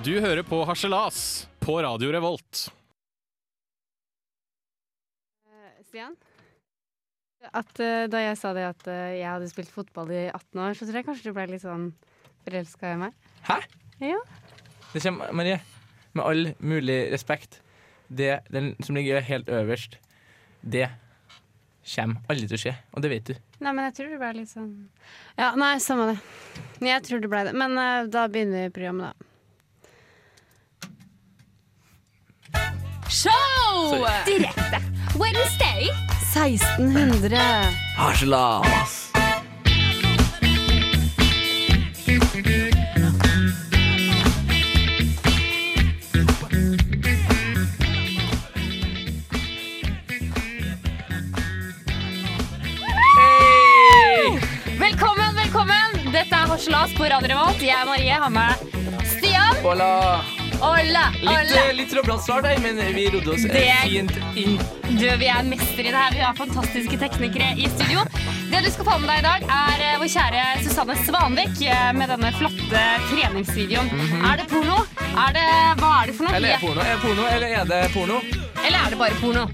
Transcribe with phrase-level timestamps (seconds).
[0.00, 2.70] Du hører på Harselas på Radio Revolt.
[5.84, 6.14] Stian?
[7.52, 10.78] At uh, Da jeg sa det at uh, jeg hadde spilt fotball i 18 år,
[10.78, 11.90] så tror jeg kanskje du ble litt sånn
[12.46, 13.28] forelska i meg.
[13.44, 13.58] Hæ?
[14.00, 14.24] Ja.
[14.94, 15.60] Det kommer, Marie,
[16.16, 17.60] med all mulig respekt,
[18.08, 20.00] det den som ligger helt øverst,
[20.64, 20.88] det
[21.84, 22.78] kommer aldri til å skje.
[22.96, 23.48] Og det vet du.
[23.60, 24.70] Nei, men jeg tror det ble litt sånn
[25.36, 26.20] Ja, nei, samme det.
[26.88, 27.58] Jeg tror det ble det.
[27.66, 29.29] Men uh, da begynner programmet, da.
[33.10, 34.06] Show!
[34.24, 34.78] Direkte.
[35.18, 35.90] Wednesday.
[36.32, 37.38] 1600.
[37.96, 39.10] Harselas!
[54.78, 56.12] Velkommen, velkommen.
[56.12, 57.58] Dette er Harselas på Radio Revolt.
[57.62, 58.54] Jeg er Marie, har med
[59.16, 59.64] Stian.
[59.66, 60.39] Hola!
[60.60, 61.68] Olla, Litt, olla.
[61.68, 61.90] eh, litt
[62.22, 64.58] start der, men vi rodde oss eh, Det- fint inn.
[64.98, 66.10] Du, vi er mestere i det her.
[66.12, 68.04] Vi har fantastiske teknikere i studio.
[68.50, 71.60] Det du skal få med deg i dag, er eh, vår kjære Susanne Svanvik
[71.96, 73.90] med denne flotte treningsvideoen.
[74.32, 74.82] Er det porno?
[75.24, 75.48] Er det,
[75.80, 76.36] hva er det for noe?
[76.36, 76.80] Eller er porno?
[76.84, 78.20] Er det porno, eller er det porno?
[78.66, 79.46] Eller er det bare porno?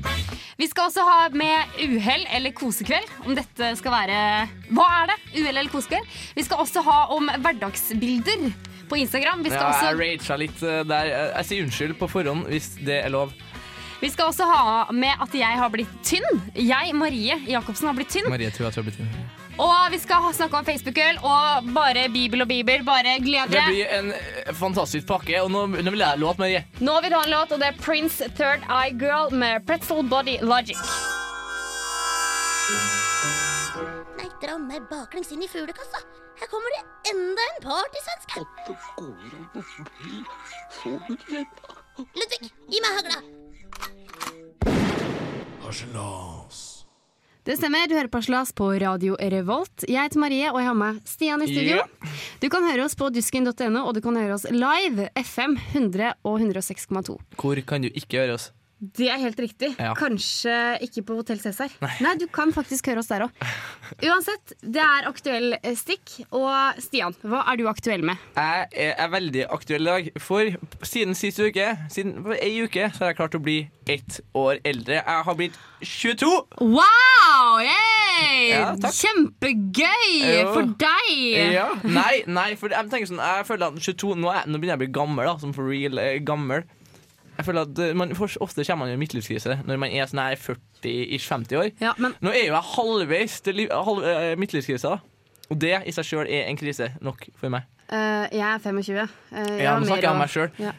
[0.56, 3.10] Vi skal også ha med uhell eller kosekveld.
[3.26, 4.20] Om dette skal være
[4.72, 5.16] Hva er det?
[5.42, 6.06] Uhell eller kosekveld?
[6.38, 8.46] Vi skal også ha om hverdagsbilder
[8.88, 9.42] på Instagram.
[9.44, 11.10] Vi skal, Ja, jeg også, raga litt eh, der.
[11.12, 13.34] Eh, Jeg sier unnskyld på forhånd hvis det er lov.
[14.00, 16.40] vi skal også ha med at jeg har blitt tynn.
[16.54, 18.28] Jeg, Marie Jacobsen, har blitt tynn.
[18.30, 22.42] Marie tror jeg tror jeg blir Og vi skal snakke om Facebook-øl og bare Bibel
[22.44, 22.84] og Bibel.
[22.84, 26.64] Bare gled Det blir en eh, fantastisk pakke, og nå, nå vil jeg låte Marie.
[26.80, 30.04] Nå vil du ha en låt, og det er Prince Third Eye Girl med Pretzel
[30.10, 30.76] Body Logic.
[34.20, 36.04] Nei, dra meg baklengs inn i fuglekassa.
[36.36, 36.82] Her kommer det
[37.14, 38.44] enda en partysvenske.
[41.96, 43.18] Ludvig, gi meg hagla.
[47.46, 47.86] Det stemmer.
[47.86, 49.84] Du hører på Slas på Radio Revolt.
[49.86, 51.76] Jeg heter Marie, og jeg har med Stian i studio.
[51.78, 52.16] Yeah.
[52.42, 56.40] Du kan høre oss på dusken.no, og du kan høre oss live FM 100 og
[56.42, 57.14] 106,2.
[57.38, 58.48] Hvor kan du ikke høre oss?
[58.76, 59.70] Det er helt riktig.
[59.80, 59.94] Ja.
[59.96, 60.52] Kanskje
[60.84, 61.72] ikke på Hotell Cæsar.
[61.80, 62.12] Nei.
[62.20, 63.38] du kan faktisk høre oss der òg.
[64.04, 66.18] Uansett, det er aktuell eh, stikk.
[66.36, 68.20] Og Stian, hva er du aktuell med?
[68.36, 70.52] Jeg er, er veldig aktuell i dag, for
[70.84, 73.56] siden sist uke, siden for ei uke, så har jeg klart å bli
[73.88, 75.00] ett år eldre.
[75.00, 76.28] Jeg har blitt 22!
[76.60, 77.56] Wow!
[77.64, 78.44] Yay!
[78.50, 78.70] Ja.
[78.76, 80.52] Kjempegøy Jo.
[80.52, 81.10] for deg!
[81.54, 81.66] Ja.
[81.84, 84.80] Nei, nei, for jeg tenker sånn Jeg føler at 22 Nå, er, nå begynner jeg
[84.80, 85.34] å bli gammel, da.
[85.42, 86.64] Som for real eh, gammel.
[87.36, 90.08] Jeg føler at eh, man, for, Ofte kommer man i en midtlivskrise når man er
[90.08, 91.70] sånn her 40-50 år.
[91.82, 94.96] Ja, men Nå er jo jeg halvveis til halv, eh, midtlivskrisa.
[95.46, 97.68] Og det i seg sjøl er en krise nok for meg.
[97.86, 98.96] Uh, jeg er 25.
[98.98, 100.48] Uh, jeg Ja, Nå snakker jeg om meg sjøl.
[100.58, 100.72] Ja.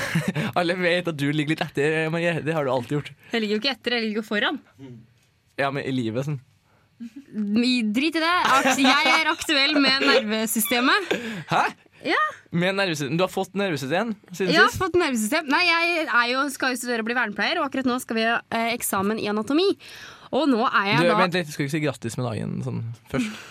[0.58, 2.38] Alle vet at du ligger litt etter, Marie.
[2.46, 3.10] Det har du alltid gjort.
[3.34, 4.60] Jeg ligger jo ikke etter, jeg ligger jo foran.
[5.60, 6.40] Ja, men i livet sånn.
[6.96, 8.34] Drit i det.
[8.80, 11.12] Jeg er aktuell med nervesystemet.
[11.50, 11.66] Hæ?
[12.06, 12.20] Ja.
[12.54, 13.16] Med nervesystem.
[13.18, 14.80] Du har fått nervesystem siden har sist?
[14.80, 15.48] fått nervesystem.
[15.50, 18.26] Nei, jeg er jo, skal jo studere og bli vernepleier, og akkurat nå skal vi
[18.28, 19.66] ha eh, eksamen i anatomi.
[20.36, 22.80] Og nå er jeg Du, da vent litt, skal ikke si grattis med dagen sånn
[23.12, 23.42] først?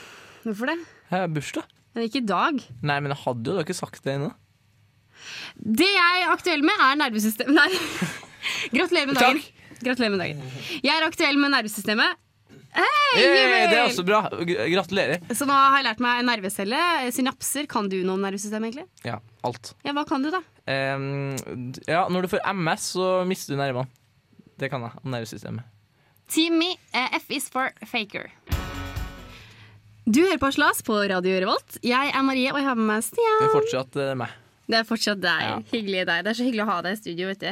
[0.45, 0.77] Hvorfor det?
[1.09, 1.69] Jeg har bursdag.
[1.95, 2.63] Men ikke i dag.
[2.83, 4.31] Nei, men jeg hadde jo da ikke sagt det ennå.
[5.55, 7.53] Det jeg er aktuell med, er nervesystem...
[7.59, 7.69] Nei.
[8.75, 9.39] Gratulerer med dagen.
[9.41, 9.51] Takk.
[9.85, 10.41] Gratulerer med dagen.
[10.83, 12.19] Jeg er aktuell med nervesystemet.
[12.75, 14.23] Hei, Hey, det er også bra.
[14.43, 15.21] Gratulerer.
[15.31, 16.79] Så nå har jeg lært meg nervecelle.
[17.15, 17.67] Synapser.
[17.71, 19.05] Kan du noe om nervesystemet, egentlig?
[19.07, 19.71] Ja, alt.
[19.87, 20.41] Ja, hva kan du, da?
[20.67, 21.35] Um,
[21.87, 23.87] ja, når du får MS, så mister du nervene.
[24.59, 25.63] Det kan jeg om nervesystemet.
[26.31, 28.31] Team Me, eh, F is for faker.
[30.05, 31.79] Du hører på Aslas på Radio Revolt.
[31.85, 33.39] Jeg er Marie, og jeg har med meg Stian.
[33.41, 34.33] Det er fortsatt eh, meg.
[34.67, 35.41] Det er fortsatt deg.
[35.45, 35.57] Ja.
[35.71, 36.23] Hyggelig deg.
[36.25, 37.27] Det er så hyggelig å ha deg i studio.
[37.27, 37.51] vet du.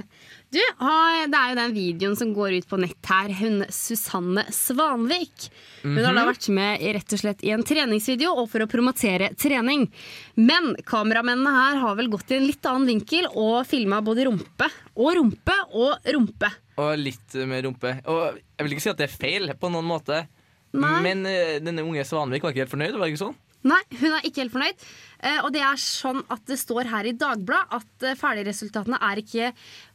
[0.53, 3.29] Du, har- Det er jo den videoen som går ut på nett her.
[3.37, 5.49] Hun Susanne Svanvik.
[5.83, 6.15] Hun har Mhm.
[6.15, 9.91] da vært med rett og slett i en treningsvideo og for å promotere trening.
[10.35, 14.69] Men kameramennene her har vel gått i en litt annen vinkel og filma både rumpe
[14.97, 16.51] og rumpe og rumpe.
[16.77, 18.01] Og litt mer med rumpe.
[18.07, 20.25] Og jeg vil ikke si at det er feil på noen måte.
[20.73, 21.01] Nei.
[21.03, 23.35] Men uh, denne unge Svanvik var ikke helt fornøyd, var det ikke sånn?
[23.63, 24.87] Nei, hun er ikke helt fornøyd.
[25.23, 29.21] Eh, og det er sånn at det står her i Dagbladet at eh, ferdigresultatene er
[29.23, 29.51] ikke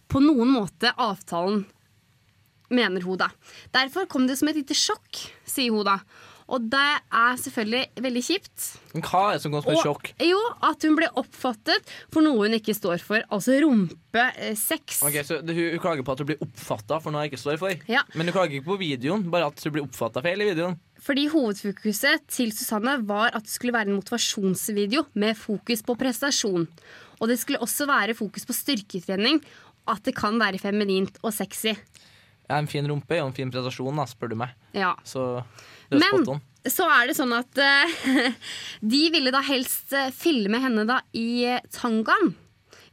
[0.08, 1.66] på noen måte avtalen,
[2.72, 3.28] mener hun da.
[3.74, 5.98] Derfor kom det som et lite sjokk, sier hun da.
[6.48, 8.66] Og det er selvfølgelig veldig kjipt.
[8.94, 10.10] Men hva er det som går som et sjokk?
[10.24, 13.24] jo, at hun ble oppfattet for noe hun ikke står for.
[13.34, 15.02] Altså rumpesex.
[15.04, 17.42] Ok, så det, hun, hun klager på at hun blir oppfatta for noe hun ikke
[17.42, 17.84] står for.
[17.92, 18.04] Ja.
[18.16, 20.78] Men hun klager ikke på videoen, bare at hun blir oppfatta feil i videoen.
[21.04, 26.66] Fordi hovedfokuset til Susanne var at det skulle være en motivasjonsvideo med fokus på prestasjon.
[27.18, 29.42] Og det skulle også være fokus på styrketrening.
[29.88, 31.76] At det kan være feminint og sexy.
[32.48, 34.54] Ja, en fin rumpe og en fin prestasjon, da, spør du meg.
[34.72, 34.94] Ja.
[35.04, 35.24] Så
[35.90, 36.42] det er Men spot on.
[36.72, 38.32] så er det sånn at uh,
[38.94, 42.32] de ville da helst eh, filme henne da i eh, tangaen.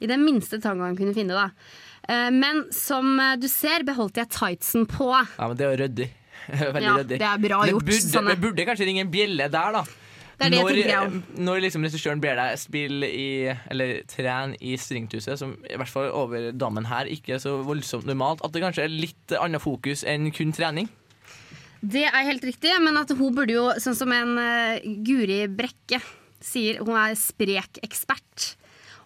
[0.03, 1.49] I den minste tangaen kunne finne, da.
[2.35, 5.07] Men som du ser, beholdt jeg tightsen på.
[5.15, 6.07] Ja, men det er jo ryddig.
[6.75, 7.17] Veldig Ja, ryddig.
[7.17, 8.35] det er bra Det gjort, burde, Sanne.
[8.35, 9.81] det burde kanskje ringe en bjelle der, da.
[10.35, 11.13] Det er det når,
[11.47, 13.27] når liksom regissøren ber deg spille i
[13.71, 18.07] Eller trene i Stringthuset, som i hvert fall over dammen her ikke er så voldsomt
[18.09, 20.91] normalt, at det kanskje er litt annet fokus enn kun trening.
[21.85, 26.01] Det er helt riktig, men at hun burde jo, sånn som en uh, Guri Brekke
[26.43, 28.55] sier, hun er sprekekspert.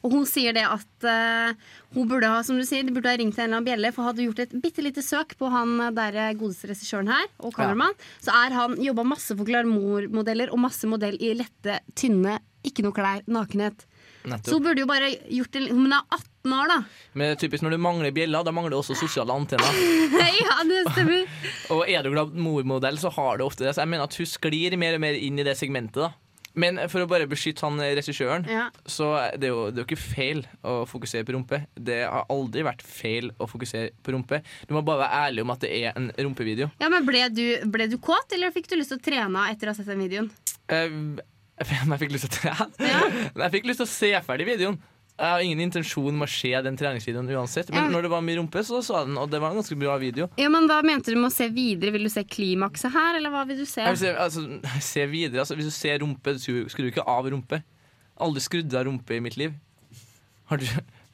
[0.03, 1.51] Og hun sier det at uh,
[1.95, 4.07] hun burde ha som du sier, de burde ha ringt en eller annen bjelle, for
[4.07, 7.97] hadde gjort et bitte lite søk på han der eh, godeste regissøren her, og kameramann,
[8.23, 12.37] så er han jobba masse for glamourmodeller og masse modell i lette, tynne,
[12.67, 13.85] ikke noe klær, nakenhet.
[14.43, 16.77] Så hun burde jo bare gjort det Hun er 18 år, da.
[17.17, 19.79] Men typisk når du mangler bjeller, da mangler du også sosiale antenner.
[20.43, 21.37] ja, det stemmer.
[21.75, 23.73] Og er du glamourmodell, så har du ofte det.
[23.75, 26.03] Så jeg mener at hun sklir mer og mer inn i det segmentet.
[26.03, 28.69] da men for å bare beskytte han regissøren, Ja.
[28.85, 31.61] så det er jo det er jo ikke feil å fokusere på rumpe.
[31.75, 34.41] Det har aldri vært feil å fokusere på rumpe.
[34.67, 36.71] Du må bare være ærlig om at det er en rumpevideo.
[36.81, 39.69] Ja, men ble du, ble du kåt, eller fikk du lyst til å trene etter
[39.69, 40.31] å ha sett den videoen?
[40.71, 41.19] Uh,
[41.59, 42.89] jeg fikk lyst til å trene?
[42.89, 43.03] Ja.
[43.45, 44.79] Jeg fikk lyst til å se ferdig videoen.
[45.19, 47.69] Jeg har ingen intensjon om å se den treningsvideoen uansett.
[47.73, 47.89] Men Ja.
[47.91, 49.97] når det var mye rumpe, så så jeg den, og det var en ganske bra
[49.99, 50.29] video.
[50.37, 51.91] Ja, men Hva mente du med å se videre?
[51.91, 53.81] Vil du se klimakset her, eller hva vil du se?
[53.83, 54.45] Jeg vil se, altså,
[54.93, 57.61] se videre, altså, Hvis du ser rumpe, skrur du ikke av rumpe.
[58.19, 59.53] Aldri skrudd av rumpe i mitt liv.
[60.47, 60.65] Har du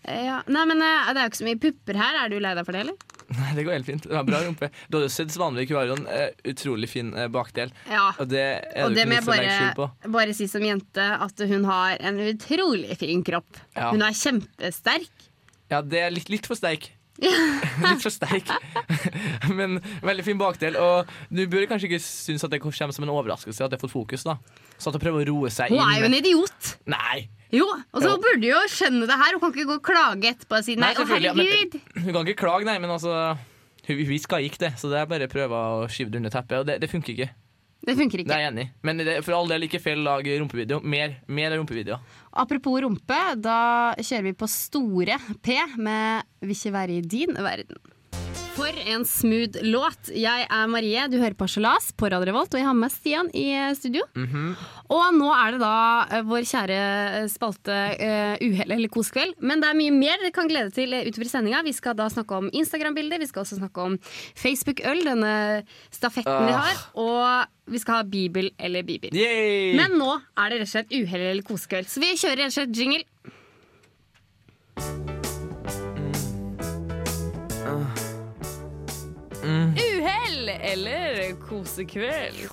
[0.06, 0.44] Ja.
[0.48, 2.26] Nei, men eh, Det er jo ikke så mye pupper her.
[2.26, 2.96] Er du lei deg for det, eller?
[3.40, 4.04] Nei, det går helt fint.
[4.06, 4.70] Det var bra rumpe.
[4.90, 7.72] Du hadde jo sett Svanvik hun har jo en eh, utrolig fin eh, bakdel.
[7.90, 8.12] Ja.
[8.22, 9.88] Og det er Og det det må jeg legger skjul på.
[10.04, 13.62] bare, bare si som jente at hun har en utrolig fin kropp.
[13.76, 13.90] Ja.
[13.96, 15.30] Hun er kjempesterk.
[15.74, 16.92] Ja, det er litt, litt for sterk.
[17.86, 18.50] litt for sterk.
[19.58, 20.76] Men veldig fin bakdel.
[20.80, 23.84] Og du bør kanskje ikke synes at det kommer som en overraskelse at jeg har
[23.86, 24.26] fått fokus.
[24.28, 24.38] da
[24.78, 25.80] Så at hun prøver å roe seg inn.
[25.80, 26.76] Hun er jo en idiot.
[26.92, 27.26] Nei!
[27.56, 29.36] Jo, og så burde du jo skjønne det her.
[29.38, 30.92] Hun kan ikke gå og klage etterpå og si nei.
[30.92, 31.78] Å, herregud.
[32.02, 33.14] Hun kan ikke klage, nei, men altså
[33.86, 36.34] hun, hun skal gikk det, så det er bare å prøve å skyve det under
[36.34, 36.58] teppet.
[36.60, 37.30] Og det, det funker ikke.
[37.86, 38.30] Det funker ikke.
[38.32, 38.70] Det er jeg enig i.
[38.88, 40.82] Men det, for all del ikke feil lag rumpevideo.
[40.82, 42.00] Mer, mer rumpevideo.
[42.36, 43.60] Apropos rumpe, da
[44.00, 47.78] kjører vi på store P med Vil ikke være i din verden.
[48.56, 50.08] For en smooth låt.
[50.16, 53.28] Jeg er Marie, du hører på Harselas på Radio Revolt, og jeg har med Stian
[53.36, 54.06] i eh, studio.
[54.16, 55.72] Og nå er det da
[56.16, 59.36] eh, vår kjære eh, spalte uh, Uhell eller koskveld.
[59.44, 61.64] Men det er mye mer dere kan glede til utover i sendinga.
[61.68, 63.98] Vi skal da snakke om Instagram-bilder, vi skal også snakke om
[64.40, 65.36] Facebook-øl, denne
[65.92, 66.70] stafetten vi Ah.
[66.70, 66.86] har.
[66.96, 69.12] Og vi skal ha Bibel eller Bibel.
[69.12, 69.76] Yay!
[69.76, 71.92] Men nå er det rett og slett uhell eller kosekveld.
[71.92, 73.04] Så vi kjører rett og slett jingle.
[79.46, 82.48] Uhell eller kosekveld.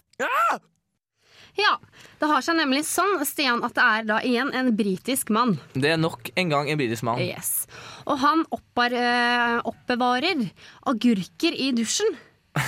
[1.59, 1.75] Ja,
[2.21, 5.57] Det har seg nemlig sånn, Stian, at det er da igjen en britisk mann.
[5.75, 7.21] Det er nok en gang en britisk mann.
[7.21, 7.67] Yes.
[8.07, 10.47] Og han oppar, øh, oppbevarer
[10.89, 12.15] agurker i dusjen.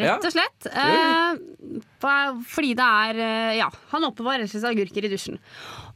[0.00, 0.66] Rett og slett.
[0.70, 1.38] Eh,
[2.02, 5.38] for- fordi det er eh, Ja, han oppbevarer rett og slett agurker i dusjen.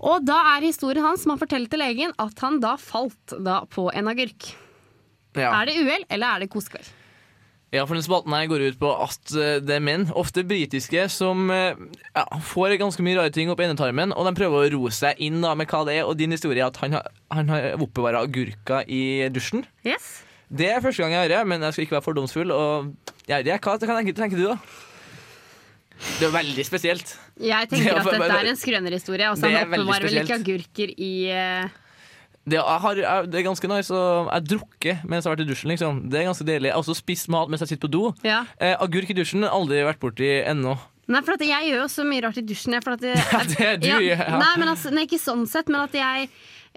[0.01, 3.61] Og da er historien hans, som han forteller til legen, at han da falt da
[3.71, 4.53] på en agurk.
[5.37, 5.51] Ja.
[5.61, 6.89] Er det uhell, eller er det kosekveld?
[7.75, 11.09] Ja, for den spalten her går ut på at eh, det er menn, ofte britiske,
[11.11, 11.81] som eh,
[12.15, 15.19] ja, får ganske mye rare ting opp i endetarmen, og de prøver å roe seg
[15.27, 16.07] inn da med hva det er.
[16.07, 19.67] Og din historie er at han har, han har oppbevara agurker i dusjen.
[19.83, 20.21] Yes.
[20.55, 22.55] Det er første gang jeg hører, men jeg skal ikke være fordomsfull.
[22.55, 24.59] Og jeg vet ikke, hva tenker, tenker du, da?
[26.19, 27.15] Det er veldig spesielt.
[27.43, 29.31] Jeg tenker er at dette er en skrønerhistorie.
[29.31, 31.81] Altså, Det han er oppbevarer vel ikke agurker i eh,
[32.45, 33.93] Det, jeg har, jeg, det er ganske nice.
[33.95, 35.71] Og jeg drukker mens jeg har vært i dusjen.
[35.73, 36.71] liksom Det er ganske deilig.
[36.71, 38.03] Jeg har også spist mat mens jeg sitter på do.
[38.27, 38.43] Ja.
[38.61, 40.77] Eh, agurk i dusjen aldri vært borti ennå.
[41.05, 42.77] Nei, for jeg gjør jo så mye rart i dusjen.
[42.77, 44.29] jeg, jeg, Ja, det er du, ja.
[44.41, 46.31] Nei, men altså, nei, ikke sånn sett, men at jeg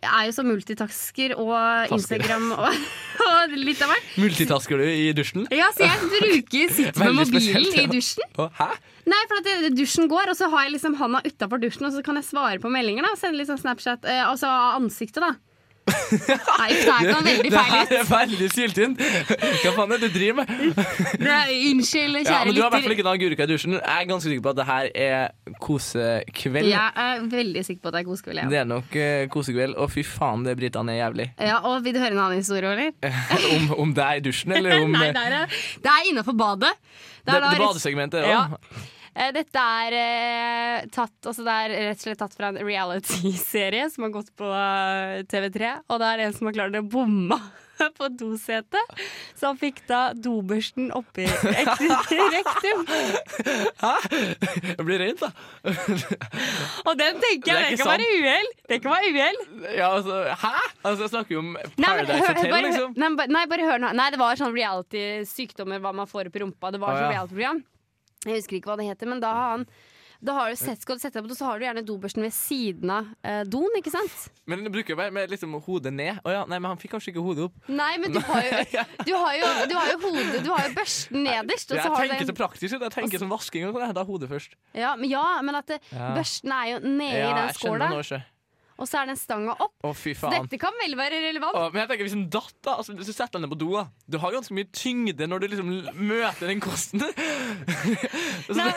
[0.03, 2.67] er jo så multitasker og Instagram og,
[3.27, 4.11] og litt av hvert.
[4.19, 5.47] Multitasker du i dusjen?
[5.55, 7.87] Ja, så jeg bruker sitter med mobilen spesielt, ja.
[7.87, 8.35] i dusjen.
[8.59, 8.69] Hæ?
[9.07, 12.03] Nei, for at dusjen går, og så har jeg liksom handa utafor dusjen, og så
[12.05, 13.07] kan jeg svare på meldinger.
[13.07, 15.33] da, Sende litt sånn Snapchat, eh, altså ansiktet, da.
[15.87, 19.01] Nei, det her kom veldig Det feil her er veldig syltynt.
[19.63, 20.51] Hva faen er det du driver med?
[20.77, 22.33] Unnskyld, kjære lytter.
[22.33, 23.77] Ja, men Du har i hvert fall ikke noen agurka i dusjen.
[23.77, 26.69] Jeg er ganske sikker på at det her er kosekveld.
[26.71, 28.41] Jeg er veldig sikker på at det er kosekveld.
[28.43, 28.49] Ja.
[28.51, 29.77] Det er nok uh, kosekveld.
[29.83, 31.29] Og fy faen, det britene er jævlig.
[31.39, 32.91] ja, og Vil du høre en annen historie, eller?
[33.55, 36.35] om, om det er i dusjen, eller om Nei, eh, det er, det er innafor
[36.37, 36.73] badet.
[36.77, 38.27] det, er det, det rett- badesegmentet.
[38.27, 38.45] Ja.
[38.51, 38.85] Ja.
[39.17, 43.89] Eh, dette er eh, tatt altså Det er rett og slett tatt fra en reality-serie
[43.89, 45.77] som har gått på eh, TV3.
[45.89, 47.37] Og det er en som har klart å bomme
[47.97, 48.99] på dosetet.
[49.37, 51.25] Så han fikk da dobørsten oppi
[51.57, 51.95] rektum.
[52.35, 52.83] rektum.
[54.77, 55.31] Det blir rent, da.
[56.85, 58.51] Og den tenker er jeg det det kan være uhell.
[58.69, 59.41] Det kan være uhell.
[59.71, 60.53] Ja, altså, hæ?
[60.83, 62.93] Altså, jeg snakker jo om Paradise Hotel, liksom.
[63.33, 63.95] nei, bare hør nå.
[63.97, 66.73] Nei, det var sånn reality-sykdommer, hva man får opp i rumpa.
[66.73, 67.17] Det var sånn ja.
[67.17, 67.65] reality-program.
[68.27, 69.67] Jeg husker ikke hva det heter, men da har han
[70.17, 72.23] da har du sett, skal du sette deg på do, så har du gjerne dobørsten
[72.25, 74.15] ved siden av eh, doen, ikke sant?
[74.49, 76.17] Men du bruker jo bare med liksom hodet ned.
[76.25, 77.59] Å ja, nei, men han fikk kanskje ikke hodet opp.
[77.69, 78.63] Nei, men du har jo,
[79.09, 82.01] du har jo, du har jo hodet Du har jo børsten nederst, Jeg så har
[82.01, 82.87] du tenker så praktisk ut.
[82.87, 83.67] Jeg tenker som vasking.
[83.69, 83.93] og sånn.
[83.97, 84.57] Da hodet først.
[84.73, 86.09] ja, men, ja, men at det, Ja.
[86.17, 88.23] børsten er jo nede i Ja, den jeg skjønner skåla.
[88.77, 89.73] Og så er den stanga opp.
[89.83, 91.55] Å, fy Så dette kan vel være relevant.
[91.57, 93.59] Å, men jeg tenker Hvis en datt da, altså, hvis du setter deg ned på
[93.63, 93.71] do
[94.07, 95.71] Du har ganske mye tyngde når du liksom
[96.07, 97.01] møter den kosten.
[98.47, 98.73] altså, Nei.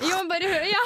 [0.00, 0.82] Jo, men bare hør, ja.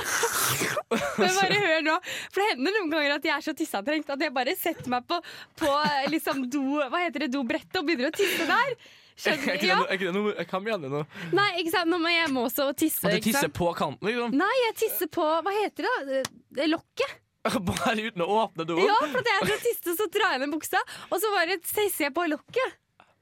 [1.22, 1.92] Men bare hør nå.
[2.34, 5.06] For det hender noen ganger at jeg er så tissetrengt at jeg bare setter meg
[5.08, 5.20] på,
[5.60, 5.68] på
[6.10, 8.72] liksom do, hva heter det, dobrettet og begynner å tisse der.
[8.74, 9.76] er Skjønner det Ja.
[9.78, 11.04] noe- er ikke det noe Hva mener du nå?
[11.34, 11.90] Nei, ikke sant.
[11.90, 13.06] Nå må jeg må også tisse.
[13.06, 14.06] At du tisser på kanten?
[14.06, 16.20] liksom Nei, jeg tisser på Hva heter det?
[16.58, 16.68] da?
[16.70, 17.16] Lokket.
[17.70, 18.82] Bare uten å åpne doen?
[18.84, 21.88] Ja, for det jeg det tisse, så drar jeg ned buksa, og så bare ser
[22.08, 22.76] jeg på lokket.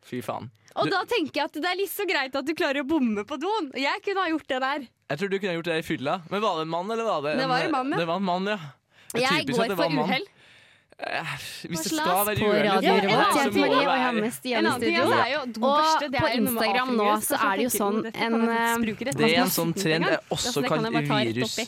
[0.07, 0.51] Fy faen.
[0.77, 2.89] Og Du- da tenker jeg at det er litt så greit at du klarer å
[2.89, 3.71] bomme på doen.
[3.75, 4.89] Jeg kunne ha gjort det der.
[5.09, 6.17] Jeg tror du kunne ha gjort det i fylla.
[6.31, 7.97] Men var det en mann, eller var det Det var en mann, ja.
[8.03, 8.59] Det var en mann, ja.
[9.15, 10.27] Er Jeg går for en uhell.
[10.97, 13.99] Hvis det skal være på ja, så må det være- og
[14.57, 16.09] En annen ting er jo dobørste.
[16.11, 18.33] Det på Instagram nå så er det jo sånn en,
[19.05, 21.59] Det er en sånn skitten trend, også jeg ta rett virus.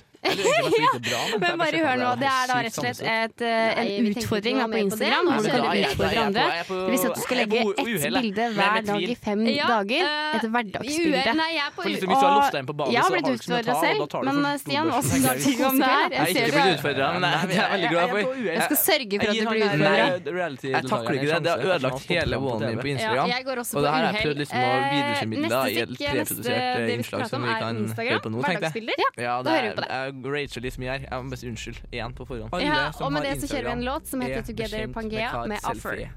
[1.38, 4.78] men bare hør nå, det er da rett og slett et, eh, en utfordring på.
[4.88, 5.28] Instagram.
[5.28, 6.46] Hvor du kan utfordre andre.
[6.68, 10.02] Det vil si at du skal legge et ett bilde hver dag i fem dager.
[10.08, 11.22] eh, Et hverdagsbilde.
[11.54, 13.68] jeg hvis du har Og inn på badet, så blitt har du ikke noe å
[13.68, 16.08] ta, selv, men eh, Stian, hva har du om det her?
[16.08, 18.20] Jeg er ikke blitt utfordra, men det er jeg veldig glad for.
[18.48, 20.46] Jeg skal sørge for at du blir utfordra.
[20.68, 21.42] jeg takler ikke det.
[21.44, 23.28] Det har ødelagt hele wallen min på Instagram.
[23.28, 27.26] Og det her har jeg prøvd liksom å Eh, videreformidle i et vi skal innslag
[27.28, 28.84] som om vi kan Instagram, høre på nå, tenkte jeg.
[29.18, 31.00] Ja, Ja, da det hører vi på er, jeg rager litt mye her.
[31.10, 32.62] Jeg må best unnskyld igjen på forhånd.
[32.62, 35.60] Ja, og med det så kjører vi en låt som er heter Together Pangea med
[35.60, 36.00] selfie Offer.
[36.06, 36.16] er.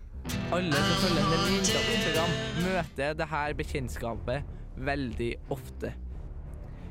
[0.51, 2.31] Alle som følger med på Instagram,
[2.67, 4.43] møter det her bekjentskapet
[4.77, 5.93] veldig ofte.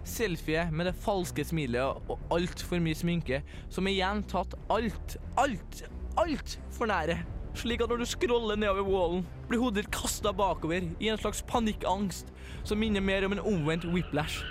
[0.04, 5.82] Selfie med det falske smilet og altfor mye sminke, som igjen tatt alt, alt,
[6.20, 7.18] alt for nære.
[7.54, 11.42] Slik at når du scroller nedover wallen, blir hodet ditt kasta bakover i en slags
[11.42, 12.30] panikkangst
[12.62, 14.44] som minner mer om en omvendt whiplash.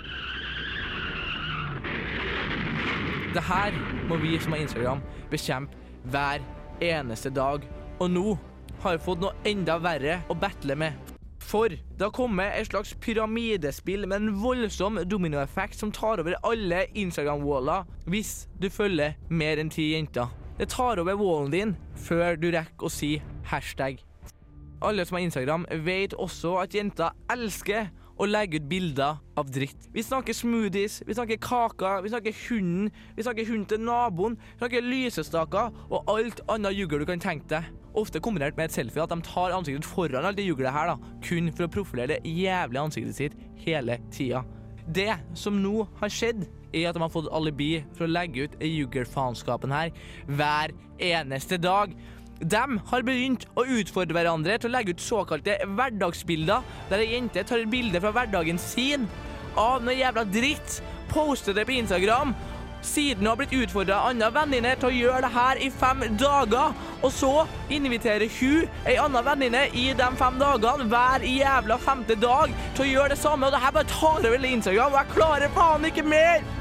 [3.34, 3.76] Det her
[4.08, 5.76] må vi som har Instagram bekjempe
[6.10, 6.42] hver
[6.82, 7.62] eneste dag.
[8.00, 8.34] Og nå
[8.82, 11.14] har vi fått noe enda verre å battle med.
[11.40, 16.84] For det har kommet et slags pyramidespill med en voldsom dominoeffekt som tar over alle
[16.94, 20.30] Instagram-waller hvis du følger mer enn ti jenter.
[20.60, 23.14] Det tar over wallen din før du rekker å si
[23.48, 24.02] hashtag.
[24.84, 27.88] Alle som har Instagram, vet også at jenter elsker
[28.20, 29.88] å legge ut bilder av dritt.
[29.94, 34.60] Vi snakker smoothies, vi snakker kaker, vi snakker hunden, vi snakker hunden til naboen, vi
[34.60, 37.72] snakker lysestaker og alt annet juggel du kan tenke deg.
[37.96, 41.12] Ofte kombinert med et selfie, at de tar ansiktet foran alt det juggelet her, da,
[41.24, 44.44] kun for å profilere det jævlige ansiktet sitt hele tida.
[44.86, 48.56] Det som nå har skjedd, er at de har fått alibi for å legge ut
[48.62, 49.90] juggerfaenskapen her
[50.30, 51.96] hver eneste dag.
[52.40, 52.60] De
[52.92, 57.64] har begynt å utfordre hverandre til å legge ut såkalte hverdagsbilder, der ei jente tar
[57.64, 59.08] et bilde fra hverdagen sin
[59.58, 60.78] av noe jævla dritt,
[61.10, 62.32] poster det på Instagram,
[62.82, 66.04] siden hun har blitt utfordra av andre venninner til å gjøre det her i fem
[66.20, 66.76] dager.
[67.00, 67.32] Og så
[67.72, 72.90] inviterer hun ei anna venninne i de fem dagene hver jævla femte dag til å
[72.94, 76.06] gjøre det samme, og det her bare tar over Instagram, og jeg klarer faen ikke
[76.06, 76.59] mer!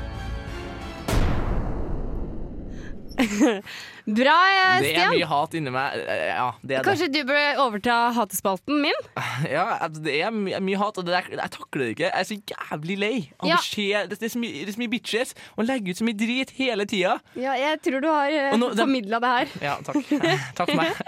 [4.19, 4.35] Bra,
[4.79, 4.83] Stian.
[4.83, 5.97] Det er mye hat inni meg.
[6.01, 6.85] Ja, det er det.
[6.87, 9.03] Kanskje du burde overta hatespalten min?
[9.55, 12.07] Ja, det er my mye hat, og det der, jeg takler det ikke.
[12.09, 13.59] Jeg er så jævlig lei av Ja.
[13.63, 16.07] se det, det, er så mye, det er så mye bitches og legge ut så
[16.09, 17.17] mye drit hele tida.
[17.37, 19.57] Ja, jeg tror du har det- formidla det her.
[19.69, 20.01] Ja, takk.
[20.57, 21.03] takk for meg.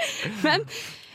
[0.45, 0.67] Men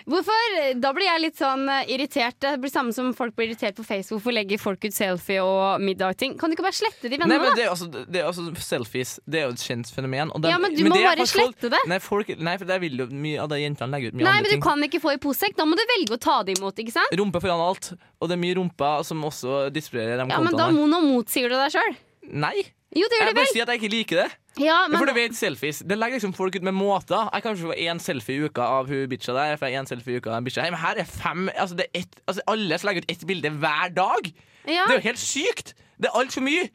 [0.06, 0.80] hvorfor?
[0.80, 2.36] Da blir jeg litt sånn eh, irritert.
[2.42, 4.20] Det blir samme som folk blir irritert på Facebook.
[4.20, 6.36] Hvorfor legger folk ut selfie og middag-ting?
[6.38, 7.40] Kan du ikke bare slette de Nei, vennene?
[7.42, 7.56] men da?
[7.58, 10.30] det er, altså, det er altså Selfies det er jo et kjent fenomen.
[10.36, 11.82] dem- Ja, men du må det er bare folk- slette det.
[11.90, 14.36] Nei, folk, nei, for der vil jo mye av de jentene legge ut mye Nei,
[14.38, 14.60] andre men ting.
[14.60, 15.56] du kan ikke få i possekk.
[15.56, 17.10] Da må du velge å ta det imot, ikke sant?
[17.18, 20.68] Rumpe foran alt, og det er mye rumper som også distribuerer de Ja, men da
[20.70, 20.78] kontoene.
[20.78, 21.96] må, nå motsier du deg sjøl.
[22.32, 22.64] Nei,
[22.97, 24.29] Jo, det gjør jeg du bare sier at jeg ikke liker det.
[24.57, 27.26] Ja, men For du vet selfies Det legger liksom folk ut med måter.
[27.29, 29.59] Jeg kan kanskje få én selfie i uka av hun bitcha der.
[29.61, 30.65] Får en selfie i uka av bitcha.
[30.65, 33.53] Nei, men her er fem altså, det er ett, altså, Alle legger ut ett bilde
[33.61, 34.33] hver dag.
[34.65, 34.87] ja.
[34.88, 35.75] Det er jo helt sykt!
[35.97, 36.67] Det er altfor mye.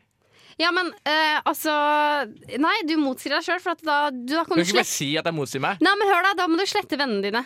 [0.61, 1.73] Ja, men eh, altså
[2.61, 5.09] Nei, du motsier deg sjøl, da, du, da kan Du du kan ikke bare si
[5.17, 5.81] at jeg motsier meg.
[5.81, 7.43] Nei, men hør da, da må du slette vennene dine.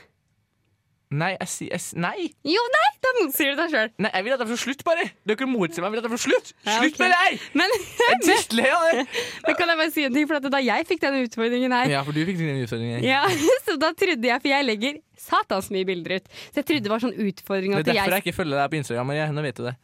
[1.14, 2.30] Nei, jeg sier Nei!
[2.48, 3.92] Jo, nei, da sier du deg sjøl.
[4.02, 5.06] Nei, jeg vil at jeg får slutt, bare.
[5.30, 5.92] Dere motsier meg.
[5.92, 6.52] Jeg vil at jeg får slutt.
[6.66, 7.02] Ja, Slutt ok.
[7.04, 7.40] med det!
[7.62, 9.06] Men, Jeg er drittlei av det.
[9.46, 11.94] men kan jeg bare si en ting, for at da jeg fikk denne utfordringen her
[11.94, 13.22] Ja, for du fikk denne utfordringen ja,
[13.68, 16.92] Så da trodde jeg, for jeg legger satans mye bilder ut, så jeg trodde det
[16.92, 19.10] var sånn utfordring Det er derfor jeg, jeg ikke følger deg på Instagram.
[19.10, 19.28] Marie.
[19.34, 19.76] Nå vet du det.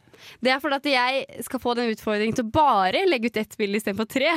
[0.42, 3.56] Det er fordi at jeg skal få den utfordringen til å bare legge ut ett
[3.58, 4.34] bilde istedenfor tre.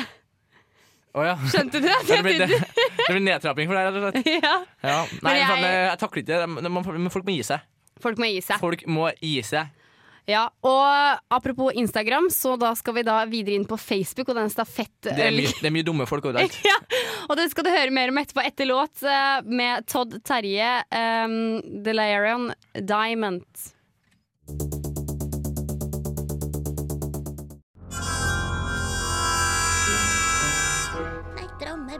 [1.15, 1.35] Å ja.
[1.47, 1.95] Skjønte du det?
[2.09, 2.59] Det blir, det,
[2.99, 4.29] det blir nedtrapping for deg, rett og slett.
[4.43, 4.55] ja.
[4.83, 4.97] Ja.
[5.23, 6.67] Nei, Men jeg- jeg, takler ikke det.
[6.67, 7.63] Men folk må gi seg.
[8.03, 8.59] Folk må gi seg.
[8.59, 9.71] Folk må gi seg.
[10.25, 14.49] Ja, og apropos Instagram, så da skal vi da videre inn på Facebook og den
[14.49, 16.57] Det er mye, det er mye dumme folk overalt.
[16.65, 16.79] Ja,
[17.29, 21.61] og det skal du høre mer om etterpå etter låt eh, med Todd Terje, um,
[21.85, 23.45] Delarion Diamond.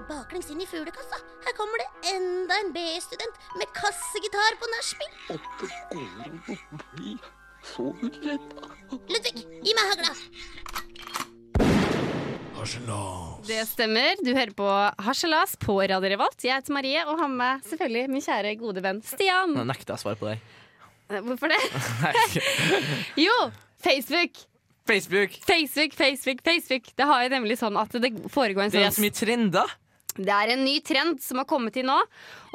[0.10, 1.18] Baklengs inn i fuglekassa.
[1.46, 5.12] Her kommer det enda en B-student med kassegitar på nachspiel.
[9.10, 10.14] Ludvig, gi meg hagla.
[13.46, 14.16] Det stemmer.
[14.26, 14.68] Du hører på
[15.06, 16.42] Harselas på Radio Revolt.
[16.42, 19.54] Jeg heter Marie og har med selvfølgelig min kjære gode venn Stian.
[19.54, 20.40] Nå nekter jeg å svare på det.
[21.12, 21.62] Eh, Hvorfor det?
[23.28, 23.36] Jo,
[23.86, 24.42] Facebook.
[24.90, 25.38] Facebook.
[25.46, 26.90] Facebook, Facebook, Facebook.
[26.98, 29.18] Det har jo nemlig sånn at det foregår en sånn Det er så sånn mye
[29.20, 29.76] trender.
[30.16, 31.98] Det er en ny trend som har kommet inn nå,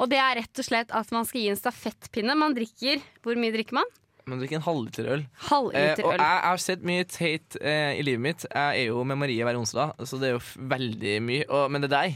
[0.00, 2.36] og det er rett og slett at man skal gi en stafettpinne.
[2.38, 3.90] Man drikker Hvor mye drikker man?
[4.30, 5.22] Man drikker en halvliter øl.
[5.24, 6.20] Eh, og øl.
[6.20, 8.46] jeg har sett mye teit eh, i livet mitt.
[8.46, 11.46] Jeg er jo med Marie hver onsdag, så det er jo veldig mye.
[11.48, 12.14] Og, men det der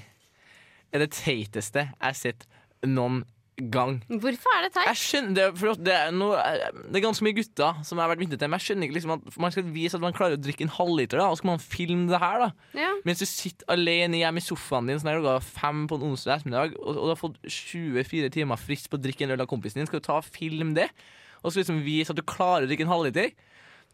[0.95, 2.47] er det teiteste jeg har sett
[2.87, 3.25] noen
[3.57, 4.01] gang.
[4.09, 4.89] Hvorfor er det teit?
[4.89, 6.39] Jeg skjønner, det, er, det, er noe,
[6.89, 8.97] det er ganske mye gutter som jeg har vært vitne til, men jeg skjønner ikke
[8.97, 11.43] liksom at man skal vise at man klarer å drikke en halvliter, da, og så
[11.45, 12.43] skal man filme det her.
[12.47, 12.91] da Ja.
[13.07, 16.41] Mens du sitter alene hjemme i sofaen din sånn her klokka fem på en onsdag
[16.41, 19.51] ettermiddag, og, og du har fått 24 timer frist på å drikke en øl av
[19.51, 20.91] kompisen din, skal du ta og filme det?
[21.45, 23.35] Og så liksom vise at du klarer å drikke en halvliter?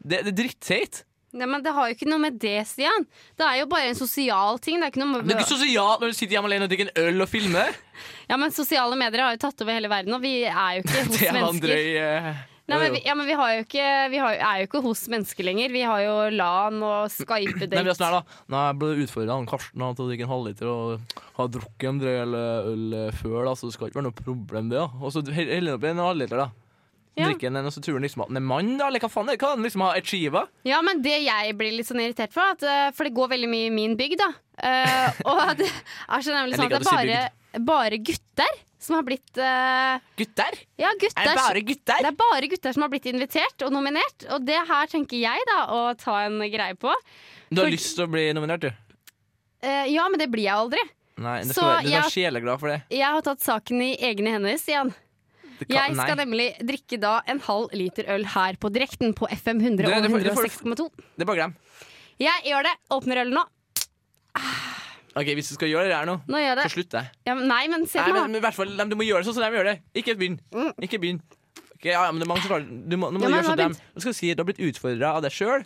[0.01, 1.03] Det, det er dritteit.
[1.31, 3.05] Nei, men det har jo ikke noe med det, Stian.
[3.39, 4.81] Det er jo bare en sosial ting.
[4.81, 6.73] Det er ikke noe med Det er ikke sosialt når du sitter hjemme alene og
[6.73, 7.79] drikker en øl og filmer.
[8.31, 11.03] Ja, men Sosiale medier har jo tatt over hele verden, og vi er jo ikke
[11.11, 11.67] hos er mennesker.
[11.67, 12.47] drøy uh...
[12.71, 15.73] Nei, men vi, ja, men vi, ikke, vi har, er jo ikke hos mennesker lenger.
[15.75, 17.97] Vi har jo LAN og Nei, det er Skype-date.
[17.99, 21.89] sånn Nå jeg ble utfordret av Karsten til å drikke en halvliter og ha drukket
[21.91, 24.79] en drøy øl, eh, før, da, så det skal ikke være noe problem, det.
[24.79, 26.70] da Og så heller han oppi en halvliter, da.
[27.21, 27.29] Ja.
[27.31, 28.89] Drikker den, og så tror han liksom at han er mann, da?
[28.89, 29.43] Eller hva faen er det?
[29.45, 30.45] Hva han liksom har achieva?
[30.69, 33.51] Ja, men det jeg blir litt sånn irritert for, at, eh, for det går veldig
[33.53, 34.31] mye i min bygd, da.
[34.61, 35.69] Uh, og det
[36.17, 40.57] er så nemlig sånn at det er bare, bare gutter som har blitt uh, Gutter?
[40.81, 41.21] Ja, gutter.
[41.21, 42.01] Er det bare gutter?
[42.05, 45.45] Det er bare gutter som har blitt invitert og nominert, og det her tenker jeg
[45.49, 46.93] da å ta en greie på.
[47.51, 48.71] Du har For- lyst til å bli nominert, du?
[49.65, 50.81] Uh, ja, men det blir jeg aldri.
[51.21, 52.79] Nei, Du skal være, du skal jeg- være sjeleglad for det.
[52.97, 54.95] Jeg har tatt saken i egne hender, Stian.
[55.69, 59.27] Kan, Jeg skal nei, nemlig drikke da en halv liter øl her på direkten på
[59.31, 60.91] FM 100 Det- og det får- det får- 106,2.
[61.17, 61.55] det er bare glem.
[62.21, 62.75] Jeg gjør det.
[62.91, 63.45] Åpner ølen nå.
[65.17, 66.65] Ok, Hvis du skal gjøre det her nå, Nå gjør det.
[66.71, 67.05] så slutt det.
[67.27, 69.35] Ja, men nei, men se Nei, men, men hvert fall, Du må gjøre det sånn
[69.35, 69.81] som de gjør det.
[69.95, 70.39] Ikke begynn.
[70.55, 70.73] Mm.
[70.87, 71.21] Ikke begynn.
[71.81, 73.33] Okay, ja, ja, men det er mange som klarer Du må, nå må Ja, du
[73.33, 73.77] men gjøre sånn som dem.
[73.97, 75.65] Du skal si at du har blitt utfordra av deg sjøl.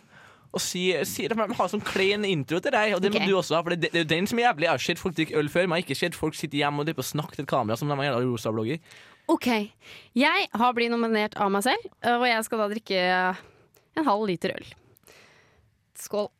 [0.55, 3.25] Og si, si de har sånn klein intro til deg, og det okay.
[3.25, 3.63] må du også ha.
[3.65, 4.67] For det, det er jo den som er jævlig.
[4.69, 6.85] Jeg har sett folk drikke øl før, men jeg har ikke sett folk sitte hjemme
[6.85, 8.79] og og snakke til et kamera som de har jævla rosa-blogger.
[9.27, 9.49] OK.
[10.15, 13.03] Jeg har blitt nominert av meg selv, og jeg skal da drikke
[13.99, 14.73] en halv liter øl.
[15.99, 16.31] Skål.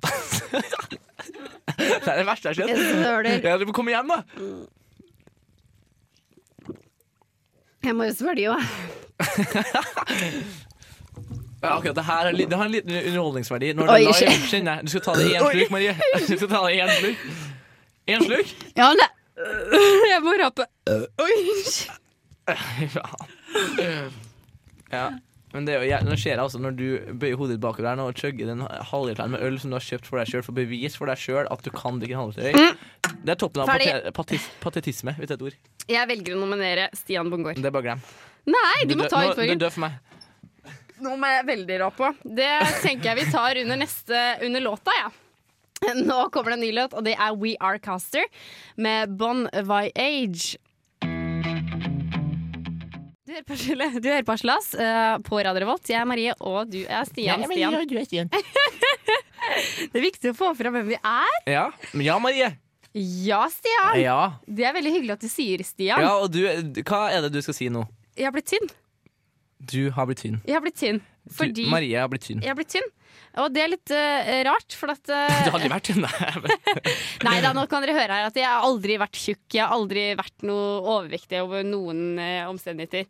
[1.80, 3.44] Det er det verste jeg har sett.
[3.44, 4.24] Ja, du må komme igjen, da.
[7.84, 8.54] Jeg må jo svølge, jo.
[11.62, 13.72] Ja, akkurat det her er det har en liten underholdningsverdi.
[13.76, 14.84] Når det er live, kjenner jeg.
[14.86, 15.94] Du skal ta det i én slurk, Marie.
[16.28, 17.18] Du skal ta det i én slurk.
[18.08, 18.54] Én slurk?
[18.76, 19.08] Ja, men
[20.10, 20.64] Jeg må rape.
[21.20, 21.34] Oi.
[21.64, 21.90] shit.
[24.92, 25.10] Ja.
[25.52, 25.74] Men det
[26.06, 26.84] nå ser jeg altså når du
[27.18, 28.60] bøyer hodet ditt bakover her og chugger den
[28.92, 31.48] halvliteren med øl som du har kjøpt for deg sjøl, for bevis for deg sjøl
[31.50, 32.76] at du kan drikke en halvliter.
[33.26, 34.12] Det er toppen av Mm.
[34.14, 35.56] Patis, patetisme, hvis det er et ord.
[35.90, 37.58] Jeg velger å nominere Stian Bongård.
[37.58, 38.00] Det er bare glem.
[38.46, 39.62] Nei, de Du må ta nå- Du utfordringen.
[39.66, 39.92] er for meg.
[41.00, 42.10] Må jeg veldig rå på.
[42.24, 42.50] Det
[42.84, 45.10] tenker jeg vi tar under neste Under låta, ja.
[45.96, 48.26] Nå kommer det en ny låt, og det er We Are Caster
[48.76, 50.58] med Bon Voyage.
[53.24, 53.56] Du hører på,
[54.02, 55.88] du hører på Aslas eh, på Radio Revolt.
[55.88, 57.46] Jeg er Marie, og du er Stian.
[57.48, 58.28] Stian.
[59.90, 61.38] Det er viktig å få fram hvem vi er.
[61.48, 61.64] Ja.
[61.96, 62.50] Ja, Marie.
[62.92, 63.96] Ja, Stian.
[64.02, 64.18] Ja.
[64.46, 66.02] Det er veldig hyggelig at du sier Stian.
[66.04, 66.42] ja, og du,
[66.84, 67.86] hva er det du skal si nå?
[68.18, 68.68] Jeg har blitt tynn.
[69.60, 70.40] Du har blitt tynn.
[70.48, 71.02] Jeg har blitt tynn.
[71.30, 72.40] Du, Marie har blitt tynn.
[72.40, 72.88] jeg har blitt tynn.
[73.38, 76.54] Og det er litt uh, rart, for at uh, Du har aldri vært tynn, nei.
[77.28, 79.44] Nei da, nå kan dere høre her at jeg har aldri vært tjukk.
[79.54, 83.06] Jeg har aldri vært noe overvektig over noen uh, omstendigheter.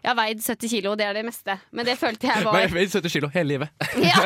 [0.00, 1.58] Jeg har veid 70 kilo, og det er det meste.
[1.76, 3.86] Men det følte jeg var Jeg veide 70 kilo hele livet.
[4.00, 4.24] ja.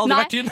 [0.00, 0.50] Aldri vært tynn.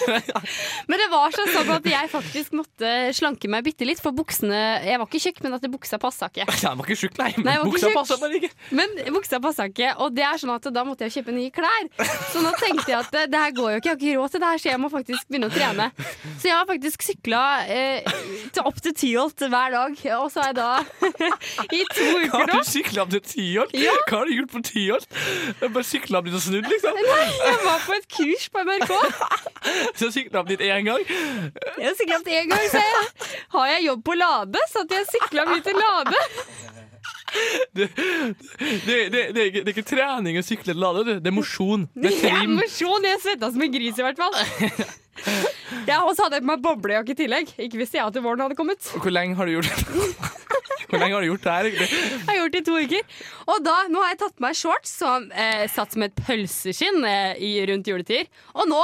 [0.90, 4.60] Men det var sånn sånn at jeg faktisk måtte slanke meg bitte litt, for buksene
[4.86, 6.46] Jeg var ikke tjukk, men at buksa passa ikke.
[6.50, 7.30] Jeg var ikke tjukk, nei.
[7.40, 8.50] Nei, jeg var Buksa passa bare ikke.
[8.76, 11.88] Men buksa passa ikke, og det er sånn at da måtte jeg kjøpe nye klær.
[12.32, 14.34] Så nå tenkte jeg at det, det her går jo ikke, jeg har ikke råd
[14.34, 15.88] til det her, så jeg må faktisk begynne å trene.
[16.40, 18.10] Så jeg har faktisk sykla eh,
[18.64, 20.70] opp til Tyholt hver dag, og så har jeg da
[21.78, 23.76] i to uker Har du sykla opp til Tyholt?
[23.76, 23.94] Ja.
[24.08, 25.20] Hva har du gjort på Tyholt?
[25.60, 26.79] Bare sykla opp dit og snudd, liksom?
[26.84, 28.92] Jeg var på et kurs på NRK.
[30.00, 31.04] Så sykla opp dit én gang?
[31.80, 35.08] Jeg sykla opp en gang, så jeg, har jeg jobb på Lade, så at jeg
[35.10, 36.22] sykla mye til Lade.
[37.76, 41.12] Det, det, det, det, er ikke, det er ikke trening å sykle til Lade, du.
[41.22, 41.86] det er mosjon.
[41.94, 43.06] Det er Det er mosjon.
[43.06, 44.34] Jeg svetta som en gris, i hvert fall.
[45.86, 47.52] Ja, og så hadde jeg på meg boblejakke i tillegg.
[47.60, 48.90] Ikke visste jeg at våren hadde kommet.
[48.96, 49.70] Hvor lenge har du gjort
[50.90, 51.68] Hvor lenge har du gjort det her?
[51.68, 51.88] egentlig?
[52.00, 53.14] Jeg har gjort det i to uker.
[53.54, 57.04] Og da, nå har jeg tatt på meg shorts som eh, satt som et pølseskinn
[57.06, 58.26] eh, i, rundt juletider.
[58.58, 58.80] Og nå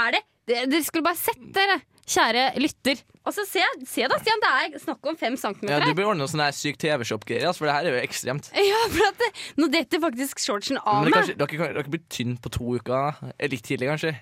[0.00, 1.76] er det, det Dere skulle bare sett dere,
[2.10, 3.02] kjære lytter.
[3.28, 5.36] Og så se, se da, Stian, det er snakk om fem
[5.68, 8.48] Ja, du bør ordne noe sånn syk TV-shop-greier, altså, for det her er jo ekstremt.
[8.70, 11.34] Ja, for at det, Nå detter faktisk shortsen av det meg.
[11.36, 13.20] dere, kan- dere blir tynn på to uker.
[13.36, 14.16] Er Litt tidlig, kanskje?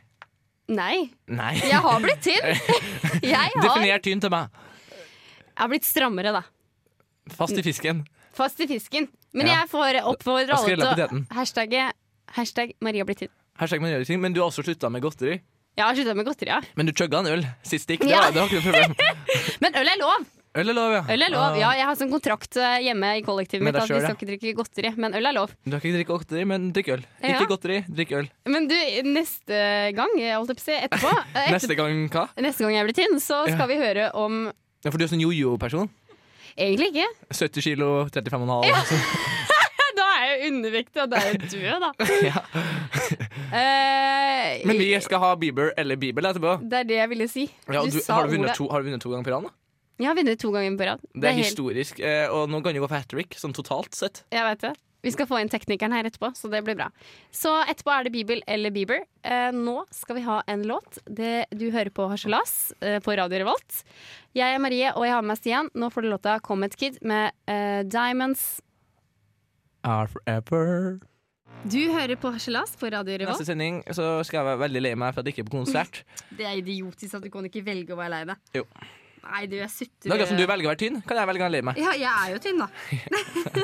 [0.68, 1.54] Nei, Nei.
[1.64, 2.44] jeg har blitt tynn.
[3.32, 4.50] Har, Definer tynn til meg.
[4.92, 6.42] jeg har blitt strammere, da.
[7.38, 8.02] Fast i fisken.
[8.36, 9.08] Fast i fisken.
[9.32, 9.60] Men Ja.
[9.62, 11.86] jeg får oppfordre alle til å hashtagge
[12.36, 13.32] hashtag Maria blir tynn.
[13.58, 14.20] Hashtag Maria blir tynn.
[14.20, 15.40] Men du har også slutta med godteri.
[15.78, 16.60] Jeg har slutta med godteri, ja.
[16.76, 18.00] Men du chugga en øl sist stikk.
[18.04, 18.26] Det, Ja.
[18.28, 18.94] var, det var ikke noe problem.
[19.64, 20.26] Men øl er lov.
[20.56, 21.02] Øl er lov, ja.
[21.12, 21.56] Øl er lov.
[21.60, 24.54] Ja, jeg har sånn kontrakt eh, hjemme i kollektivet mitt at vi skal ikke drikke
[24.58, 24.90] godteri.
[24.96, 25.52] Men øl er lov.
[25.64, 27.04] Du har ikke drikke godteri, men drikk øl.
[27.22, 27.34] Ja.
[27.36, 28.30] Ikke godteri, drikk øl.
[28.48, 28.74] Men du,
[29.12, 29.60] neste
[29.94, 32.24] gang, holdt jeg på å si, etterpå etter, Neste gang hva?
[32.42, 33.70] neste gang jeg blir tynn, så skal Ja.
[33.70, 34.46] vi høre om
[34.84, 35.90] Ja, for du er sånn jojo-person.
[36.58, 37.06] Egentlig ikke.
[37.38, 39.44] 70 kilo, 35,5.
[39.98, 41.90] Da er jeg jo undervektig, og da er jeg død, da.
[42.28, 42.42] Ja.
[43.52, 46.56] uh, Men vi skal ha Bieber eller Bibel etterpå.
[46.70, 47.46] Det er det jeg ville si.
[47.66, 48.56] Ja, Du du, har, du vunnet ordet.
[48.60, 49.48] to, har du vunnet to ganger på rad?
[49.48, 49.54] da?
[49.98, 51.00] Jeg har vunnet to ganger på rad.
[51.12, 53.94] Det er helt- historisk, eh, og nå kan du gå for hat trick, sånn totalt
[53.94, 54.22] sett.
[54.30, 54.76] Jeg vet det.
[55.02, 56.88] Vi skal få inn teknikeren her etterpå, så det blir bra.
[57.30, 59.04] Så etterpå er det Bibel eller Bieber.
[59.22, 60.98] Eh, nå skal vi ha en låt.
[61.06, 63.84] Det, du hører på Harselas eh, på Radio Revolt.
[64.34, 65.70] Jeg er Marie, og jeg har med meg Stian.
[65.74, 68.60] Nå får du låta Comet Kid med uh, Diamonds.
[69.86, 70.98] Are forever.
[71.64, 73.38] Du hører på Harselas på Radio Revolt.
[73.38, 75.58] Neste sending så skal jeg være veldig lei meg for at jeg ikke er på
[75.62, 76.02] konsert.
[76.38, 78.42] Det er idiotisk at du kan ikke velge å være lei deg.
[78.60, 78.66] Jo.
[79.28, 80.08] Nei, du er sutter.
[80.08, 81.80] Er akkurat som du velger å være tynn, kan jeg velge å lei meg.
[81.80, 82.68] Ja, jeg er jo tynn, da.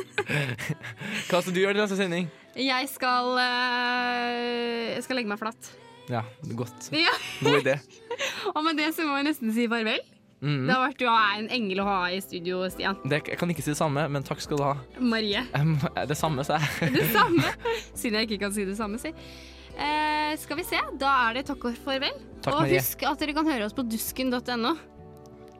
[1.30, 2.28] Hva skal du gjøre i neste sending?
[2.54, 5.70] Jeg skal øh, Jeg skal legge meg flatt.
[6.12, 6.20] Ja,
[6.58, 6.90] godt.
[6.92, 7.14] Ja.
[7.40, 7.78] God idé.
[8.54, 10.02] Og med det så må jeg nesten si farvel.
[10.44, 10.66] Mhm.
[10.68, 12.98] Det har vært du er en engel å ha i studio, Stian.
[13.08, 14.74] Det, jeg kan ikke si det samme, men takk skal du ha.
[15.00, 15.40] Marie.
[15.56, 15.78] Em,
[16.10, 16.92] Det samme, sa jeg.
[16.98, 17.54] Det samme.
[17.96, 19.14] Siden jeg ikke kan si det samme, si.
[19.74, 20.78] Eh, skal vi se.
[21.00, 22.12] Da er det takk og farvel.
[22.44, 24.74] Takk, og husk at dere kan høre oss på dusken.no.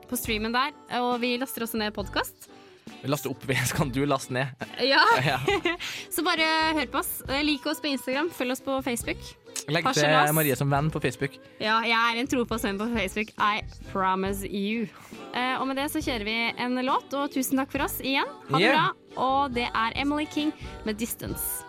[0.09, 0.73] På streamen der.
[1.01, 2.49] Og vi laster også ned podkast.
[3.05, 4.47] Laste opp, så kan du laste ned.
[4.81, 5.01] Ja.
[5.25, 5.39] Ja.
[6.13, 6.45] Så bare
[6.77, 7.19] hør på oss.
[7.29, 8.29] Eh, Lik oss på Instagram.
[8.33, 9.17] Følg oss på Facebook.
[9.71, 11.37] Legg til Marie som venn på Facebook.
[11.63, 13.31] Ja, jeg er en trofast venn på Facebook.
[13.41, 14.85] I promise you.
[15.33, 18.29] Eh, og med det så kjører vi en låt, og tusen takk for oss igjen.
[18.51, 18.75] Ha det Yeah.
[18.77, 19.21] bra.
[19.25, 20.53] Og det er Emily King
[20.85, 21.64] med 'Distance'.